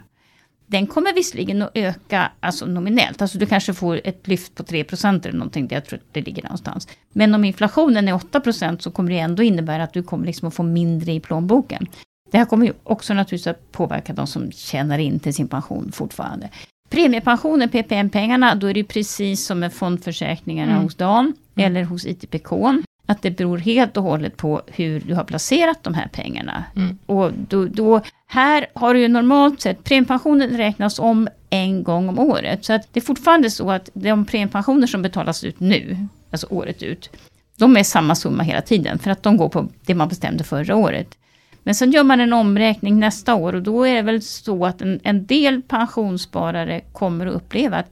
[0.66, 3.22] den kommer visserligen att öka alltså nominellt.
[3.22, 5.68] Alltså du kanske får ett lyft på 3% eller någonting.
[5.70, 6.88] Jag tror det ligger någonstans.
[7.12, 10.54] Men om inflationen är 8% så kommer det ändå innebära att du kommer liksom att
[10.54, 11.86] få mindre i plånboken.
[12.30, 15.92] Det här kommer ju också naturligtvis att påverka de som tjänar in till sin pension
[15.92, 16.50] fortfarande.
[16.88, 20.82] Premiepensionen, PPM-pengarna, då är det precis som med fondförsäkringarna mm.
[20.82, 21.66] hos Dan mm.
[21.66, 22.52] eller hos ITPK.
[23.06, 26.64] Att det beror helt och hållet på hur du har placerat de här pengarna.
[26.76, 26.98] Mm.
[27.06, 32.18] Och då, då, här har du ju normalt sett, premiepensionen räknas om en gång om
[32.18, 32.64] året.
[32.64, 35.96] Så att det är fortfarande så att de premiepensioner som betalas ut nu,
[36.30, 37.10] alltså året ut,
[37.58, 38.98] de är samma summa hela tiden.
[38.98, 41.18] För att de går på det man bestämde förra året.
[41.62, 44.82] Men sen gör man en omräkning nästa år och då är det väl så att
[44.82, 47.90] en, en del pensionssparare kommer att uppleva att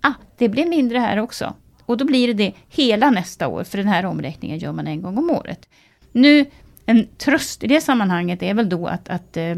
[0.00, 1.54] ah, det blir mindre här också.
[1.86, 5.02] Och då blir det det hela nästa år, för den här omräkningen gör man en
[5.02, 5.68] gång om året.
[6.12, 6.46] Nu,
[6.86, 9.54] en tröst i det sammanhanget är väl då att, att eh,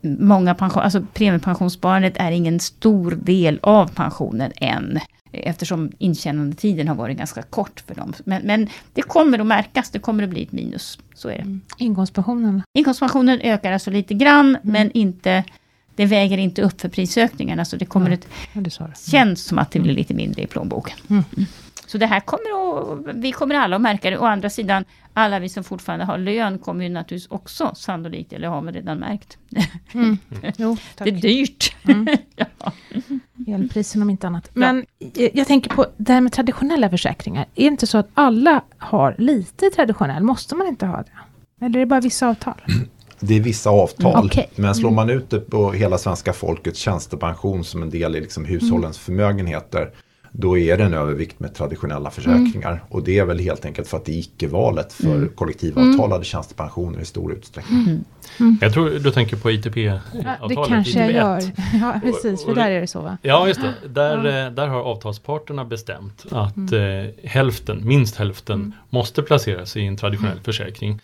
[0.00, 5.00] många pension, alltså premiepensionssparandet är ingen stor del av pensionen än.
[5.32, 8.12] Eftersom intjänandetiden har varit ganska kort för dem.
[8.24, 10.98] Men, men, det kommer att märkas, det kommer att bli ett minus.
[11.14, 11.42] Så är det.
[11.42, 11.60] Mm.
[11.78, 12.62] Inkomstpensionen?
[12.72, 14.60] Inkomstpensionen ökar alltså lite grann, mm.
[14.62, 15.44] men inte
[15.96, 17.64] det väger inte upp för prisökningarna.
[17.64, 18.70] Så det kommer ja, ett, det
[19.10, 20.96] känns som att det blir lite mindre i plånboken.
[21.10, 21.24] Mm.
[21.86, 21.88] Mm.
[21.88, 24.18] Så det här kommer att, vi kommer alla att märka det.
[24.18, 28.48] Å andra sidan, alla vi som fortfarande har lön kommer ju naturligtvis också sannolikt, eller
[28.48, 29.38] har vi redan märkt.
[29.92, 30.18] Mm.
[30.56, 31.76] Jo, det är dyrt.
[31.88, 32.06] Mm.
[32.36, 32.46] ja.
[33.46, 34.50] Elprisen om inte annat.
[34.52, 35.28] Men ja.
[35.34, 37.42] jag tänker på det här med traditionella försäkringar.
[37.54, 40.22] Är det inte så att alla har lite traditionell?
[40.22, 41.64] Måste man inte ha det?
[41.64, 42.62] Eller är det bara vissa avtal?
[43.20, 44.12] Det är vissa avtal.
[44.12, 44.44] Mm, okay.
[44.56, 48.44] Men slår man ut det på hela svenska folkets tjänstepension som en del i liksom
[48.44, 48.92] hushållens mm.
[48.92, 49.90] förmögenheter
[50.38, 52.70] då är det en övervikt med traditionella försäkringar.
[52.70, 52.82] Mm.
[52.88, 55.28] Och det är väl helt enkelt för att det är icke-valet för mm.
[55.28, 56.24] kollektivavtalade mm.
[56.24, 57.80] tjänstepensioner i stor utsträckning.
[57.80, 58.04] Mm.
[58.40, 58.58] mm.
[58.60, 60.32] Jag tror du tänker på ITP-avtalet.
[60.40, 61.42] Ja, det kanske jag gör.
[61.80, 63.18] Ja, precis, för där är det så va?
[63.22, 63.88] Ja, just det.
[63.88, 64.46] Där, ja.
[64.46, 67.04] Eh, där har avtalsparterna bestämt att mm.
[67.04, 71.00] eh, hälften, minst hälften, måste placeras i en traditionell försäkring.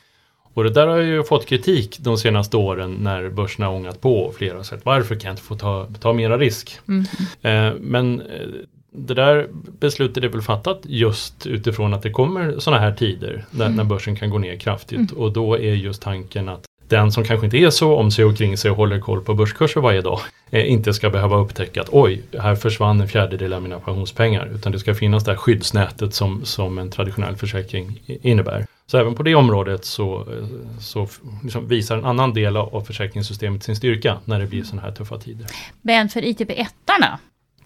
[0.54, 4.32] Och det där har ju fått kritik de senaste åren när börsen har ångat på
[4.36, 4.80] flera sätt.
[4.84, 6.78] Varför kan jag inte få ta, ta mera risk?
[6.88, 7.04] Mm.
[7.42, 8.46] Eh, men eh,
[8.92, 9.48] det där
[9.80, 13.76] beslutet är väl fattat just utifrån att det kommer sådana här tider där, mm.
[13.76, 15.22] när börsen kan gå ner kraftigt mm.
[15.22, 18.36] och då är just tanken att den som kanske inte är så om sig och
[18.36, 21.88] kring sig och håller koll på börskurser varje dag eh, inte ska behöva upptäcka att
[21.92, 26.14] oj, här försvann en fjärdedel av mina pensionspengar utan det ska finnas det här skyddsnätet
[26.14, 28.66] som, som en traditionell försäkring innebär.
[28.86, 30.46] Så även på det området så, eh,
[30.80, 31.08] så
[31.42, 35.18] liksom visar en annan del av försäkringssystemet sin styrka när det blir sådana här tuffa
[35.18, 35.46] tider.
[35.82, 37.18] Men för ITP-1arna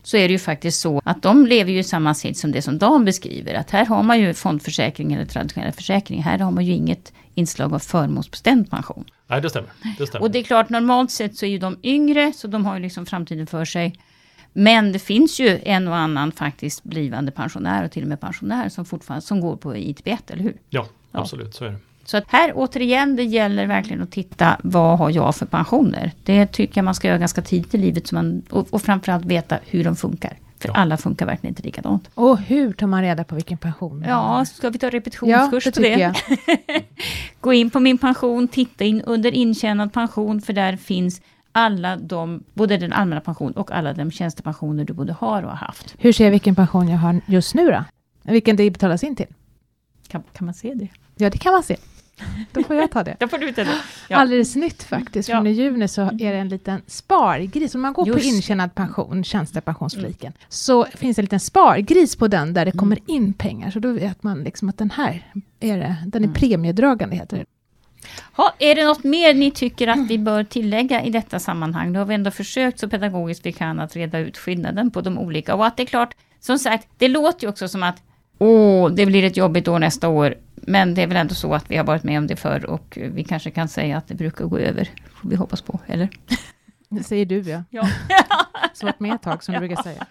[0.06, 2.62] så är det ju faktiskt så att de lever ju i samma sits som det
[2.62, 3.54] som Dan beskriver.
[3.54, 6.22] Att här har man ju fondförsäkring eller traditionell försäkring.
[6.22, 9.04] Här har man ju inget inslag av förmånsbestämd pension.
[9.26, 9.70] Nej, det stämmer.
[9.98, 10.22] det stämmer.
[10.22, 12.82] Och det är klart, normalt sett så är ju de yngre, så de har ju
[12.82, 13.94] liksom framtiden för sig.
[14.52, 18.68] Men det finns ju en och annan faktiskt blivande pensionär och till och med pensionär
[18.68, 20.56] som fortfarande som går på ITB1, eller hur?
[20.70, 21.52] Ja, absolut, ja.
[21.52, 21.78] så är det.
[22.06, 26.12] Så att här återigen, det gäller verkligen att titta, vad har jag för pensioner?
[26.24, 29.24] Det tycker jag man ska göra ganska tidigt i livet, så man, och, och framförallt
[29.24, 30.38] veta hur de funkar.
[30.58, 30.74] För ja.
[30.74, 32.10] alla funkar verkligen inte likadant.
[32.14, 34.04] Och hur tar man reda på vilken pension?
[34.08, 35.98] Ja, ska vi ta repetitionskurs ja, det på det?
[35.98, 36.14] Jag.
[37.40, 41.20] Gå in på min pension, titta in under intjänad pension, för där finns
[41.52, 45.56] alla de, både den allmänna pension och alla de tjänstepensioner du både har och har
[45.56, 45.94] haft.
[45.98, 47.84] Hur ser jag vilken pension jag har just nu då?
[48.22, 49.26] Vilken det betalas in till?
[50.08, 50.88] Kan, kan man se det?
[51.16, 51.76] Ja, det kan man se.
[52.52, 53.16] Då får jag ta det.
[53.20, 53.78] Då får du ta det.
[54.08, 54.16] Ja.
[54.16, 55.52] Alldeles nytt faktiskt, från ja.
[55.52, 57.74] i juni så är det en liten spargris.
[57.74, 58.18] Om man går Just.
[58.18, 60.46] på intjänad pension, tjänstepensionsfliken, mm.
[60.48, 62.78] så finns det en liten spargris på den där det mm.
[62.78, 63.70] kommer in pengar.
[63.70, 66.34] Så då vet man liksom att den här är, det, den är mm.
[66.34, 67.44] premiedragande, heter det.
[68.32, 71.92] Ha, är det något mer ni tycker att vi bör tillägga i detta sammanhang?
[71.92, 75.18] Då har vi ändå försökt så pedagogiskt vi kan att reda ut skillnaden på de
[75.18, 75.54] olika.
[75.54, 78.02] Och att det är klart, som sagt, det låter ju också som att
[78.38, 80.34] åh, det blir ett jobbigt år nästa år.
[80.66, 82.98] Men det är väl ändå så att vi har varit med om det förr och
[83.12, 84.90] vi kanske kan säga att det brukar gå över.
[85.14, 86.08] Får vi hoppas på, eller?
[86.88, 87.64] Det säger du ja.
[87.70, 87.88] ja.
[88.74, 90.06] Så varit med ett tag som du brukar säga.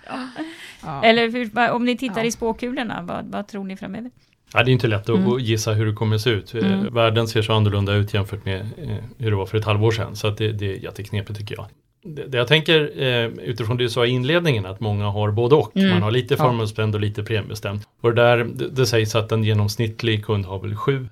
[0.81, 1.03] Ja.
[1.03, 2.27] Eller hur, om ni tittar ja.
[2.27, 4.11] i spåkulorna, vad, vad tror ni framöver?
[4.53, 5.39] Ja, det är inte lätt att mm.
[5.39, 6.53] gissa hur det kommer att se ut.
[6.53, 6.93] Mm.
[6.93, 10.15] Världen ser så annorlunda ut jämfört med eh, hur det var för ett halvår sedan.
[10.15, 11.67] Så det, det är jätteknepigt tycker jag.
[12.05, 15.77] Det, jag tänker eh, utifrån det du sa i inledningen att många har både och.
[15.77, 15.89] Mm.
[15.89, 17.81] Man har lite förmånsbestämd och lite premiebestämd.
[18.01, 21.07] Och där, det, det sägs att en genomsnittlig kund har väl sju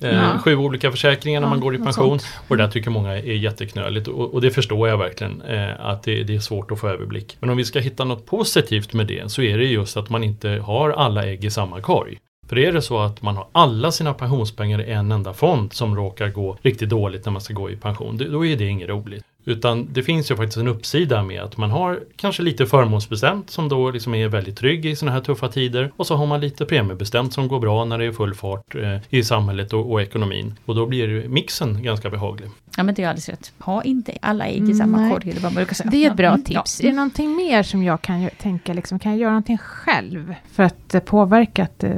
[0.00, 0.38] Eh, Ja.
[0.38, 2.18] Sju olika försäkringar när Ja, man går i pension.
[2.48, 6.02] Och det där tycker många är jätteknöligt och, och det förstår jag verkligen eh, att
[6.02, 7.36] det, det är svårt att få överblick.
[7.40, 10.24] Men om vi ska hitta något positivt med det så är det just att man
[10.24, 12.18] inte har alla ägg i samma korg.
[12.48, 15.96] För är det så att man har alla sina pensionspengar i en enda fond som
[15.96, 19.24] råkar gå riktigt dåligt när man ska gå i pension, då är det inget roligt.
[19.48, 23.68] Utan det finns ju faktiskt en uppsida med att man har kanske lite förmånsbestämt som
[23.68, 25.92] då liksom är väldigt trygg i sådana här tuffa tider.
[25.96, 28.98] Och så har man lite premiebestämt som går bra när det är full fart eh,
[29.10, 30.54] i samhället och, och ekonomin.
[30.64, 32.48] Och då blir mixen ganska behaglig.
[32.76, 33.52] Ja men det är alldeles rätt.
[33.58, 35.90] Ha inte alla ägg i samma korg, man brukar säga.
[35.90, 36.80] Det är ett bra Mm, tips.
[36.80, 36.86] ja.
[36.88, 40.62] Är det någonting mer som jag kan tänka, liksom, kan jag göra någonting själv för
[40.62, 41.92] att eh, påverka att eh,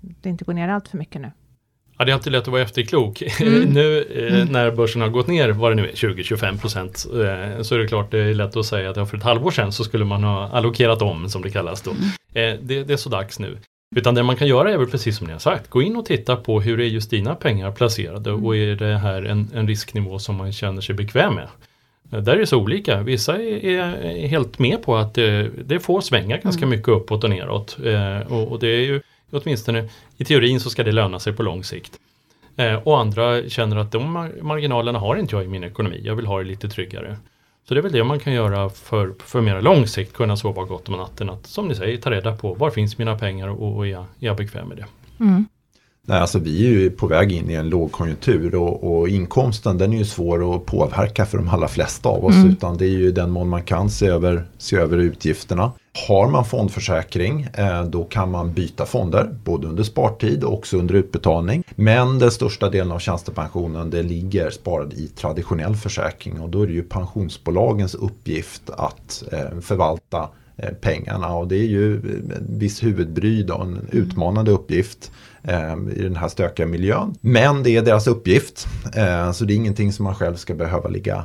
[0.00, 1.30] det inte går ner allt för mycket nu?
[2.02, 3.22] Ja, det är alltid lätt att vara efterklok.
[3.40, 3.60] Mm.
[3.62, 4.48] nu eh, Mm.
[4.52, 7.86] när börsen har gått ner, vad det nu är, 20-25 procent, eh, så är det
[7.86, 10.48] klart det är lätt att säga att för ett halvår sedan så skulle man ha
[10.48, 11.90] allokerat om, som det kallas då.
[11.90, 12.54] Mm.
[12.54, 13.56] Eh, det, det är så dags nu.
[13.96, 16.06] Utan det man kan göra är väl precis som ni har sagt, gå in och
[16.06, 18.44] titta på hur är just dina pengar placerade Mm.
[18.44, 21.48] och är det här en, en risknivå som man känner sig bekväm med.
[22.24, 23.02] Där är det så olika.
[23.02, 26.70] Vissa är, helt med på att det, det får svänga ganska Mm.
[26.70, 27.76] mycket uppåt och neråt.
[28.50, 29.00] Och det är ju
[29.32, 31.92] åtminstone i teorin så ska det löna sig på lång sikt.
[32.56, 36.14] Eh, och andra känner att de mar- marginalerna har inte jag i min ekonomi, jag
[36.14, 37.16] vill ha det lite tryggare.
[37.68, 40.64] Så det är väl det man kan göra för, för mer lång sikt, kunna sova
[40.64, 41.30] gott om natten.
[41.30, 44.00] Att som ni säger, ta reda på var finns mina pengar och, och är, jag,
[44.00, 44.86] är jag bekväm med det.
[45.24, 45.46] Mm.
[46.06, 49.92] Nej, alltså vi är ju på väg in i en lågkonjunktur och, och inkomsten den
[49.92, 52.34] är ju svår att påverka för de allra flesta av oss.
[52.34, 52.50] Mm.
[52.50, 55.72] Utan det är ju den mån man kan se över, se över utgifterna.
[55.94, 60.94] Har man fondförsäkring eh, då kan man byta fonder både under spartid och också under
[60.94, 61.64] utbetalning.
[61.74, 66.66] Men den största delen av tjänstepensionen det ligger sparad i traditionell försäkring och då är
[66.66, 72.82] det ju pensionsbolagens uppgift att eh, förvalta eh, pengarna och det är ju en viss
[72.82, 75.10] huvudbry då, en utmanande uppgift
[75.96, 77.14] i den här stökiga miljön.
[77.20, 78.66] Men det är deras uppgift
[79.34, 81.24] så det är ingenting som man själv ska behöva ligga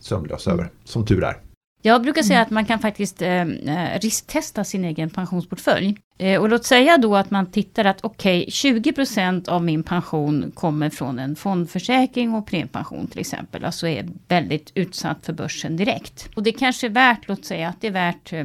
[0.00, 1.36] sömnlös över, som tur är.
[1.84, 5.96] Jag brukar säga att man kan faktiskt eh, eh, risktesta sin egen pensionsportfölj.
[6.18, 10.90] Eh, och låt säga då att man tittar att okej, 20% av min pension kommer
[10.90, 13.64] från en fondförsäkring och premiepension till exempel.
[13.64, 16.28] Alltså är väldigt utsatt för börsen direkt.
[16.36, 18.44] Och det kanske är värt, låt säga att det är värt, eh,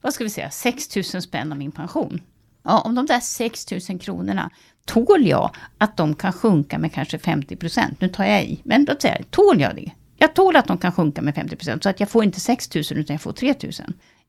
[0.00, 2.20] vad ska vi säga, 6 000 spänn av min pension.
[2.62, 4.50] Ja, om de där 6 000 kronorna
[4.84, 7.96] tål jag att de kan sjunka med kanske 50%.
[7.98, 9.90] Nu tar jag i, men låt säga, tål jag det?
[10.20, 12.84] Jag tål att de kan sjunka med 50% så att jag får inte 6 000
[12.90, 13.72] utan jag får 3 000.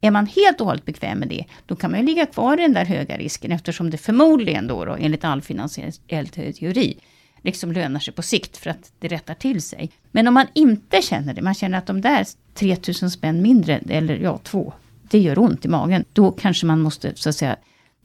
[0.02, 2.62] Är man helt och hållet bekväm med det, då kan man ju ligga kvar i
[2.62, 6.98] den där höga risken eftersom det förmodligen då, då enligt all finansiell teori,
[7.42, 9.92] liksom lönar sig på sikt för att det rättar till sig.
[10.12, 13.82] Men om man inte känner det, man känner att de där 3 000 spänn mindre,
[13.90, 14.74] eller ja, två,
[15.10, 17.56] det gör ont i magen, då kanske man måste så att säga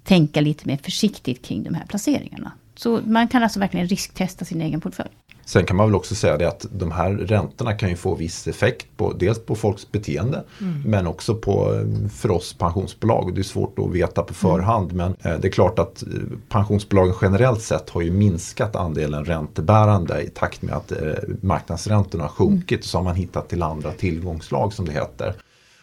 [0.04, 2.52] tänka lite mer försiktigt kring de här placeringarna.
[2.76, 5.10] Så man kan alltså verkligen risktesta sin egen portfölj.
[5.46, 8.46] Sen kan man väl också säga det att de här räntorna kan ju få viss
[8.46, 10.44] effekt på dels på folks beteende
[10.86, 13.34] men också på eh, för oss pensionsbolag.
[13.34, 16.08] Det är svårt att veta på förhand men eh, det är klart att eh,
[16.48, 20.92] pensionsbolagen generellt sett har ju minskat andelen räntebärande i takt med att
[21.40, 25.34] marknadsräntorna har sjunkit så har man hittat till andra tillgångslag som det heter.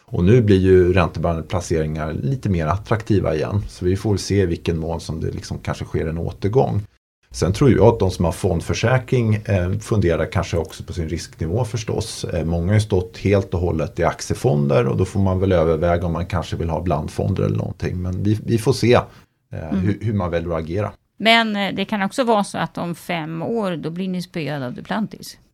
[0.06, 3.66] Och nu blir ju räntebärande placeringar lite mer attraktiva igen.
[3.70, 6.82] Så vi får se i vilken mån som det liksom kanske sker en återgång.
[7.34, 11.66] Sen tror jag att de som har fondförsäkring eh, funderar kanske också på sin risknivå
[11.66, 12.24] förstås.
[12.24, 15.52] Eh, många har ju stått helt och hållet i aktiefonder och då får man väl
[15.52, 18.02] överväga om man kanske vill ha blandfonder eller någonting.
[18.02, 20.92] Men vi, vi får se eh, hur, hur man väljer att agera.
[21.18, 24.74] Men det kan också vara så att om fem år, då blir ni spöade av
[24.74, 25.38] Duplantis.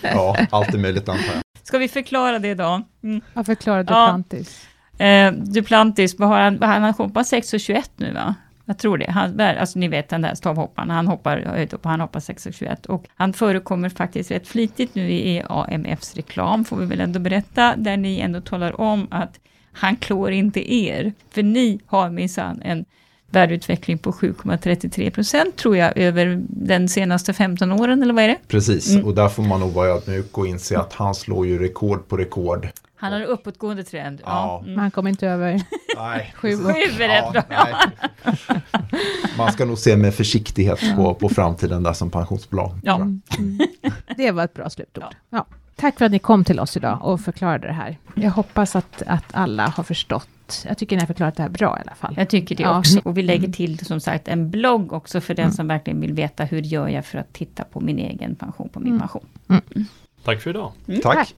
[0.00, 1.42] Ja, allt är möjligt antar jag.
[1.62, 2.82] Ska vi förklara det då?
[3.02, 3.20] Mm.
[3.34, 3.42] Ja.
[3.82, 4.68] Duplantis?
[4.98, 8.34] Eh, Duplantis, vad har han, han har hoppat 6,21 nu va?
[8.68, 9.10] Jag tror det.
[9.10, 13.32] Han, alltså ni vet den där stavhopparen, han hoppar och han hoppar 6,21 och han
[13.32, 18.20] förekommer faktiskt rätt flitigt nu i AMFs reklam, får vi väl ändå berätta, där ni
[18.20, 19.40] ändå talar om att
[19.72, 22.84] han klår inte er, för ni har minsann en
[23.30, 28.36] värdeutveckling på 7,33 procent tror jag över den senaste 15 åren, eller vad är det?
[28.48, 29.04] Precis, Mm.
[29.06, 32.16] och där får man nog vara ödmjuk och inse att han slår ju rekord på
[32.16, 32.68] rekord.
[33.00, 34.20] Han har en uppåtgående trend.
[34.24, 34.58] Ja.
[34.58, 34.70] Mm.
[34.70, 35.62] Men han kommer inte över
[35.96, 37.42] Nej, sju Sju är rätt bra.
[39.38, 42.70] Man ska nog se med försiktighet på, på framtiden där som pensionsbolag.
[42.82, 42.98] Ja.
[42.98, 43.00] jag.
[43.38, 43.58] Mm.
[44.16, 45.04] Det var ett bra slutord.
[45.30, 45.46] Ja.
[45.76, 47.96] Tack för att ni kom till oss idag och förklarade det här.
[48.14, 50.64] Jag hoppas att, att alla har förstått.
[50.68, 52.14] Jag tycker ni har förklarat det här bra i alla fall.
[52.16, 52.78] Jag tycker det Ja.
[52.78, 53.00] också.
[53.04, 56.44] Och vi lägger till som sagt en blogg också för den som verkligen vill veta
[56.44, 59.00] hur gör jag för att titta på min egen pension på min Mm.
[59.00, 59.26] pension.
[60.24, 60.72] Tack för idag.
[61.02, 61.34] Tack.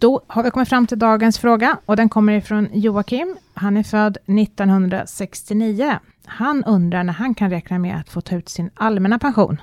[0.00, 3.36] Då har vi kommit fram till dagens fråga och den kommer ifrån Joakim.
[3.54, 5.98] Han är född 1969.
[6.24, 9.60] Han undrar när han kan räkna med att få ta ut sin allmänna pension.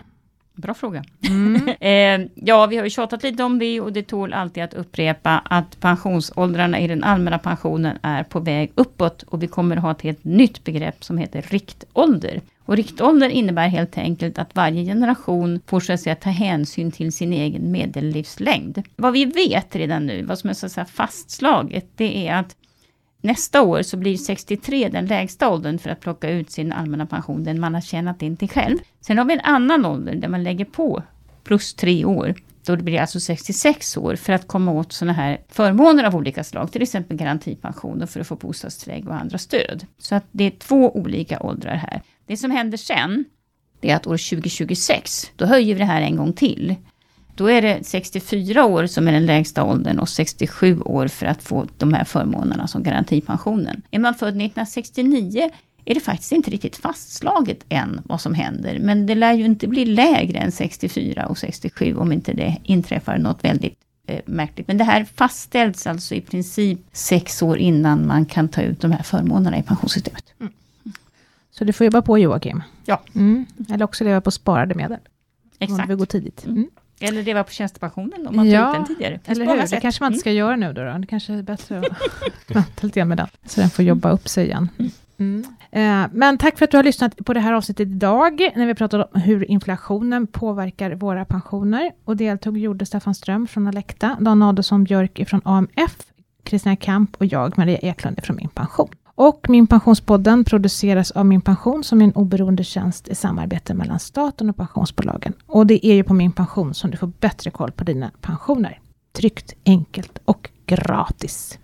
[0.56, 1.04] Bra fråga.
[1.30, 1.68] Mm.
[1.80, 5.42] eh, ja, vi har ju tjatat lite om det och det tål alltid att upprepa
[5.46, 9.92] att pensionsåldrarna i den allmänna pensionen är på väg uppåt och vi kommer att ha
[9.92, 12.42] ett helt nytt begrepp som heter riktålder.
[12.68, 17.12] Och riktålder innebär helt enkelt att varje generation får så att säga, ta hänsyn till
[17.12, 18.84] sin egen medellivslängd.
[18.96, 22.56] Vad vi vet redan nu, vad som är så att säga, fastslaget, det är att
[23.22, 27.44] Nästa år så blir 63 den lägsta åldern för att plocka ut sin allmänna pension,
[27.44, 28.78] den man har tjänat in till själv.
[29.02, 31.04] Sen har vi en annan ålder där man lägger på
[31.44, 32.36] plus tre år.
[32.66, 36.44] Då det blir alltså 66 år för att komma åt sådana här förmåner av olika
[36.44, 39.86] slag, till exempel garantipension och för att få bostadstillägg och andra stöd.
[39.98, 42.02] Så att det är två olika åldrar här.
[42.28, 43.26] Det som händer sen,
[43.80, 46.76] det är att år 2026, då höjer vi det här en gång till.
[47.36, 51.44] Då är det 64 år som är den lägsta åldern och 67 år för att
[51.44, 53.82] få de här förmånerna som garantipensionen.
[53.92, 55.52] Är man född 1969
[55.86, 58.80] är det faktiskt inte riktigt fastslaget än vad som händer.
[58.80, 63.18] Men det lär ju inte bli lägre än 64 och 67 om inte det inträffar
[63.18, 64.68] något väldigt eh, märkligt.
[64.68, 68.92] Men det här fastställs alltså i princip sex år innan man kan ta ut de
[68.92, 70.24] här förmånerna i pensionssystemet.
[70.40, 70.54] Mm.
[71.58, 72.64] Så du får jobba på Joakim.
[72.86, 73.02] Ja.
[73.16, 73.46] Mm.
[73.70, 75.00] Eller också leva på sparade medel.
[75.60, 75.72] Exakt.
[75.72, 76.46] Om du vill gå tidigt.
[76.46, 76.70] Mm.
[77.00, 79.20] Eller leva på tjänstepensionen om man ja, tar ut den tidigare.
[79.26, 80.38] Eller hur, det kanske man inte ska mm.
[80.38, 80.98] göra nu då, då.
[80.98, 81.86] Det kanske är bättre att
[82.56, 83.28] vänta lite med den.
[83.46, 84.70] Så den får jobba upp sig igen.
[85.18, 85.46] Mm.
[85.72, 88.76] Eh, men tack för att du har lyssnat på det här avsnittet idag, när vi
[88.76, 91.92] pratade om hur inflationen påverkar våra pensioner.
[92.06, 95.98] Och deltog gjorde Staffan Ström från Alekta, Dan Adolfsson Björk från AMF,
[96.44, 98.90] Kristina Kamp och jag, Maria Eklund från Min Pension.
[99.20, 104.00] Och Min Pensionspodden produceras av Min Pension som är en oberoende tjänst i samarbete mellan
[104.00, 105.34] staten och pensionsbolagen.
[105.46, 108.80] Och det är ju på Min Pension som du får bättre koll på dina pensioner.
[109.14, 111.60] Tryggt, enkelt och gratis.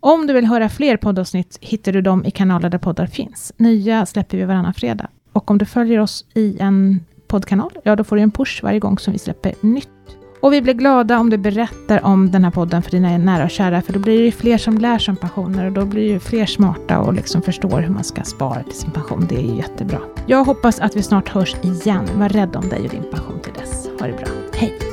[0.00, 3.52] Om du vill höra fler poddavsnitt hittar du dem i kanaler där poddar finns.
[3.56, 5.08] Nya släpper vi varannan fredag.
[5.32, 8.78] Och om du följer oss i en poddkanal, ja då får du en push varje
[8.78, 9.95] gång som vi släpper nytt.
[10.40, 13.50] Och vi blir glada om du berättar om den här podden för dina nära och
[13.50, 16.08] kära, för då blir det ju fler som lär sig om pensioner och då blir
[16.08, 19.26] ju fler smarta och liksom förstår hur man ska spara till sin pension.
[19.28, 19.98] Det är ju jättebra.
[20.26, 22.04] Jag hoppas att vi snart hörs igen.
[22.14, 23.88] Var rädd om dig och din pension till dess.
[24.00, 24.26] Ha det bra.
[24.54, 24.85] Hej!